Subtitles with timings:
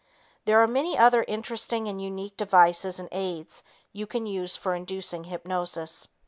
[0.45, 5.25] There are many other interesting and unique devices and aids you can use for inducing
[5.25, 6.07] hypnosis.